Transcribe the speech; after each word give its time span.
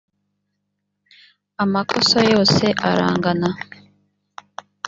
amakosa 1.63 2.19
yose 2.31 2.65
arangana. 2.89 3.49